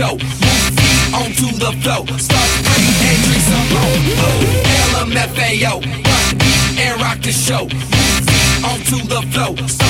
show. 0.00 0.16
Move 0.16 0.72
feet 0.80 1.12
onto 1.12 1.48
the 1.58 1.72
flow. 1.82 2.04
Start 2.16 2.48
spraying 2.56 3.00
and 3.08 3.20
drink 3.24 3.42
some 3.50 3.68
oh, 3.80 4.08
LMFAO. 4.96 5.76
Rock 6.08 6.28
beat 6.40 6.62
and 6.80 7.00
rock 7.02 7.18
the 7.20 7.32
show. 7.32 7.64
Move 7.68 8.24
feet 8.26 8.64
onto 8.64 8.96
the 9.12 9.20
flow. 9.32 9.52
Start 9.66 9.89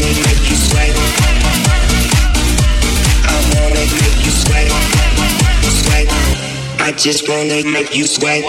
I 6.91 6.93
just 6.95 7.29
wanna 7.29 7.63
make 7.63 7.95
you 7.95 8.05
sweat. 8.05 8.43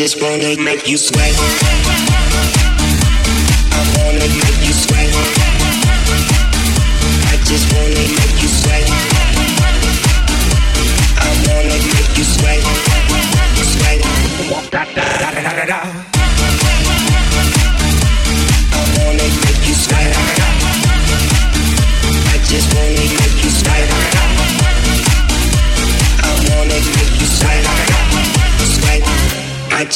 Just 0.00 0.22
wanna 0.22 0.56
make 0.56 0.88
you 0.88 0.96
sweat. 0.96 1.89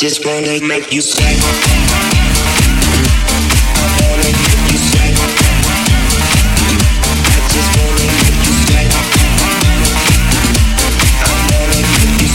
Just 0.04 0.26
wanna 0.26 0.60
make 0.60 0.92
you 0.92 1.00
sweat. 1.00 1.34
Wanna 4.02 4.28
make 4.44 4.68
you. 4.70 4.78
I 7.24 7.40
just 7.48 7.70
wanna 7.80 8.04
make 8.20 8.44
you 8.44 8.54
sweat. 8.66 8.88
I 11.24 11.32
wanna 11.52 11.80
make 11.94 12.20
you. 12.20 12.28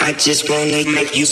I 0.00 0.12
just 0.16 0.48
wanna 0.48 0.80
make 0.90 1.14
you. 1.14 1.26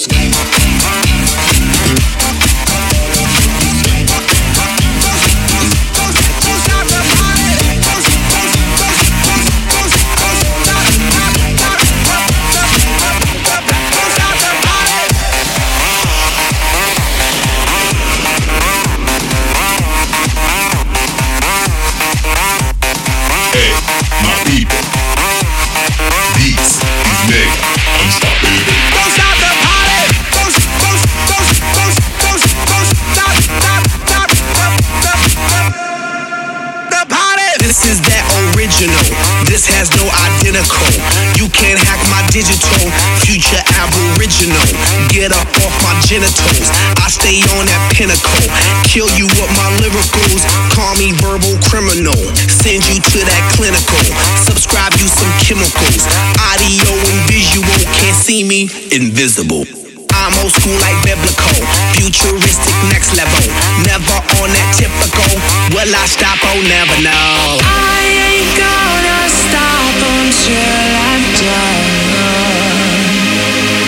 Genitals. 46.07 46.71
I 47.03 47.11
stay 47.11 47.43
on 47.59 47.67
that 47.67 47.83
pinnacle. 47.91 48.47
Kill 48.87 49.11
you 49.19 49.27
with 49.27 49.51
my 49.59 49.75
lyricals. 49.83 50.47
Call 50.71 50.95
me 51.03 51.11
verbal 51.19 51.59
criminal. 51.67 52.15
Send 52.47 52.87
you 52.87 53.03
to 53.03 53.19
that 53.27 53.43
clinical. 53.59 53.99
Subscribe 54.39 54.95
you 55.03 55.11
some 55.11 55.35
chemicals. 55.43 56.07
Audio 56.39 56.95
and 56.95 57.21
visual. 57.27 57.67
Can't 57.99 58.15
see 58.15 58.47
me. 58.47 58.71
Invisible. 58.95 59.67
I'm 60.15 60.31
old 60.47 60.55
school 60.55 60.79
like 60.79 60.97
biblical, 61.03 61.53
futuristic 61.99 62.77
next 62.89 63.19
level. 63.19 63.43
Never 63.85 64.17
on 64.41 64.49
that 64.55 64.69
typical. 64.79 65.27
Will 65.75 65.91
I 65.91 66.07
stop? 66.07 66.39
Oh, 66.47 66.63
never 66.71 66.97
know. 67.03 67.59
I 67.67 68.07
ain't 68.31 68.55
gonna 68.55 69.27
stop 69.27 69.99
until 70.07 70.87
I'm 71.03 71.27
done. 71.35 72.07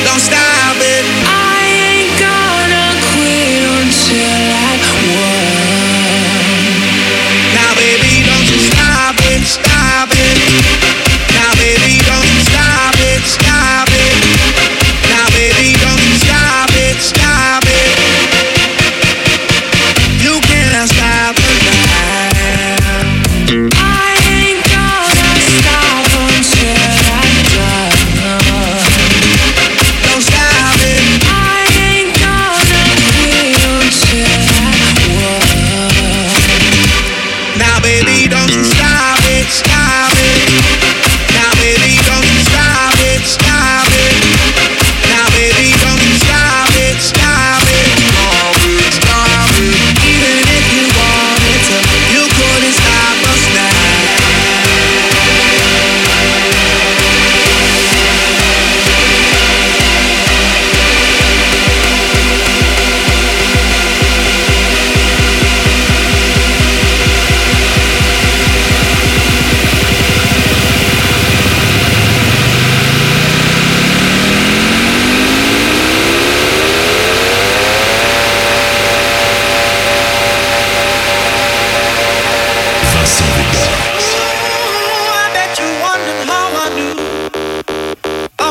Don't 0.04 0.20
stop 0.20 0.57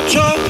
Joe. 0.07 0.46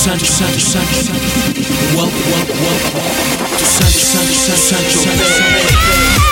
Sancho, 0.00 0.24
Sancho, 0.24 0.58
Sancho, 0.58 0.94
Sancho. 0.94 1.12
Welcome, 1.94 2.32
welcome, 2.32 2.56
welcome 2.62 3.00
to 3.58 3.64
Sancho, 3.66 3.98
Sancho, 3.98 4.54
Sancho, 4.54 4.98
Sancho. 4.98 6.29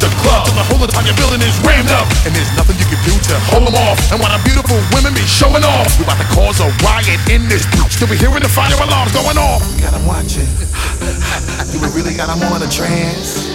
The 0.00 0.10
club. 0.24 0.46
Till 0.50 0.58
the 0.58 0.66
whole 0.66 0.82
entire 0.82 1.14
building 1.14 1.40
is 1.42 1.54
rammed 1.62 1.92
up. 1.94 2.06
And 2.26 2.34
there's 2.34 2.50
nothing 2.58 2.76
you 2.82 2.88
can 2.90 3.00
do 3.06 3.14
to 3.14 3.34
hold 3.54 3.66
them 3.70 3.76
off. 3.86 3.98
And 4.10 4.18
while 4.18 4.34
the 4.34 4.42
beautiful 4.42 4.78
women 4.92 5.14
be 5.14 5.22
showing 5.24 5.62
off, 5.62 5.86
we 5.98 6.04
about 6.04 6.18
to 6.18 6.28
cause 6.34 6.58
a 6.58 6.68
riot 6.82 7.20
in 7.30 7.46
this 7.46 7.62
bitch. 7.70 7.94
Still 7.94 8.10
we 8.10 8.18
hearing 8.18 8.42
the 8.42 8.50
fire 8.50 8.74
alarms 8.74 9.12
going 9.14 9.38
off. 9.38 9.62
We 9.76 9.82
got 9.86 9.94
'em 9.94 10.06
watching. 10.06 10.48
Do 11.72 11.78
we 11.78 11.88
really 11.94 12.14
got 12.14 12.28
'em 12.28 12.42
on 12.50 12.62
a 12.62 12.70
trance? 12.70 13.54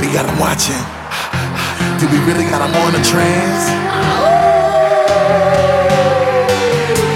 We 0.00 0.06
got 0.12 0.28
'em 0.28 0.38
watching. 0.38 0.84
Do 1.98 2.06
we 2.12 2.18
really 2.28 2.44
got 2.44 2.58
got 2.58 2.68
'em 2.68 2.74
on 2.82 2.94
a 2.94 3.02
trance? 3.04 3.64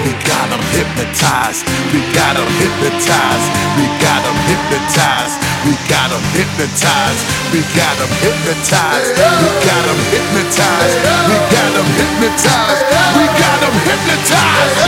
We 0.04 0.12
got 0.30 0.46
'em 0.54 0.62
hypnotized. 0.76 1.66
We 1.92 2.00
got 2.14 2.36
'em 2.36 2.50
hypnotized. 2.62 3.48
We 3.78 3.84
got 3.98 4.20
'em 4.26 4.38
hypnotized. 4.50 5.41
We 5.62 5.78
got 5.86 6.10
'em 6.10 6.24
hypnotized. 6.34 7.22
We 7.52 7.60
got 7.78 7.94
'em 8.02 8.10
hypnotized. 8.18 9.14
We 9.14 9.48
got 9.62 9.84
'em 9.86 10.00
hypnotized. 10.10 10.98
We 11.30 11.36
got 11.54 11.72
'em 11.78 11.88
hypnotized. 11.98 12.82
We 13.14 13.24
got 13.38 13.62
'em 13.62 13.76
hypnotized. 13.86 14.78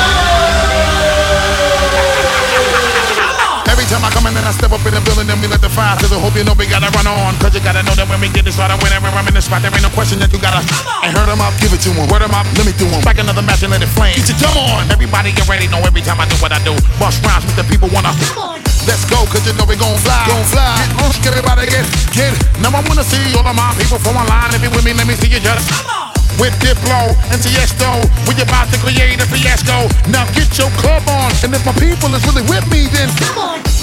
Every 3.71 3.87
time 3.87 4.05
I 4.05 4.11
come 4.11 4.27
in 4.27 4.37
and 4.37 4.47
I 4.47 4.53
step 4.53 4.73
up 4.73 4.85
in 4.87 4.95
the 4.95 5.01
building, 5.07 5.27
then 5.29 5.41
we 5.41 5.47
let 5.47 5.61
the 5.61 5.71
fire 5.71 5.97
sizzle. 6.01 6.19
Hope 6.19 6.35
you 6.35 6.43
know 6.43 6.55
we 6.59 6.67
gotta 6.67 6.91
run 6.91 7.07
on. 7.07 7.39
Cause 7.39 7.55
you 7.55 7.61
gotta 7.61 7.83
know 7.85 7.95
that 7.95 8.09
when 8.09 8.21
we 8.21 8.29
get 8.29 8.45
this 8.45 8.55
started, 8.55 8.83
whenever 8.83 9.07
I'm 9.07 9.29
in 9.29 9.35
the 9.35 9.43
spot, 9.43 9.63
there 9.63 9.71
ain't 9.71 9.83
no 9.83 9.91
question 9.91 10.19
that 10.19 10.33
you 10.33 10.39
gotta. 10.39 10.59
I 11.07 11.11
heard 11.15 11.29
them 11.29 11.41
up, 11.41 11.55
give 11.61 11.73
it 11.73 11.83
to 11.87 11.91
them. 11.91 12.09
Word 12.11 12.23
them 12.23 12.35
up, 12.35 12.47
let 12.57 12.67
me 12.67 12.73
do 12.73 12.87
them. 12.91 13.01
Back 13.03 13.19
another 13.19 13.43
match 13.43 13.63
and 13.63 13.71
let 13.71 13.83
it 13.83 13.93
flame. 13.95 14.17
Get 14.17 14.29
your 14.29 14.39
drum 14.39 14.59
on. 14.59 14.91
Everybody 14.91 15.31
get 15.31 15.47
ready, 15.47 15.69
know 15.69 15.83
every 15.87 16.03
time 16.03 16.19
I 16.19 16.27
do 16.27 16.37
what 16.43 16.51
I 16.51 16.59
do. 16.67 16.75
Bust 16.99 17.23
rhymes 17.23 17.45
with 17.47 17.55
the 17.55 17.65
people 17.65 17.89
wanna. 17.95 18.11
Let's 18.87 19.05
go, 19.09 19.25
cause 19.33 19.45
you 19.47 19.57
know 19.57 19.65
we 19.65 19.77
gon' 19.77 19.97
fly. 20.05 20.29
Gon' 20.29 20.45
fly. 20.45 20.77
Get 20.77 20.93
loose, 21.01 21.19
get 21.25 21.33
everybody 21.33 21.67
get, 21.67 21.87
get. 22.13 22.33
Now 22.61 22.69
I 22.77 22.85
wanna 22.85 23.05
see 23.05 23.21
all 23.33 23.47
of 23.47 23.57
my 23.57 23.73
people 23.81 23.99
from 23.99 24.17
online. 24.17 24.53
If 24.53 24.63
you 24.63 24.71
with 24.71 24.85
me, 24.85 24.93
let 24.93 25.07
me 25.07 25.15
see 25.15 25.29
you 25.29 25.41
just. 25.41 25.69
Come 25.73 25.89
on. 25.89 26.13
With 26.39 26.53
Diplo 26.59 27.15
and 27.31 27.41
Tiesto, 27.41 28.03
we 28.27 28.35
about 28.43 28.69
to 28.73 28.79
create 28.79 29.23
a 29.23 29.27
fiasco. 29.27 29.89
Now 30.11 30.27
get 30.33 30.59
your 30.59 30.71
club 30.83 31.03
on, 31.09 31.33
and 31.45 31.55
if 31.55 31.65
my 31.65 31.73
people 31.81 32.13
is 32.15 32.27
really 32.27 32.43
with 32.51 32.67
me, 32.71 32.89
then 32.93 33.09
come 33.17 33.39
on. 33.39 33.74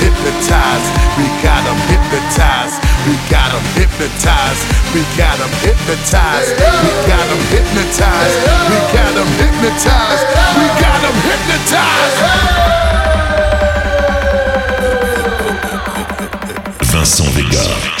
hypnotized. 0.00 0.90
We 1.18 1.24
got 1.42 1.60
Vincent 16.90 17.30
Vega. 17.30 17.99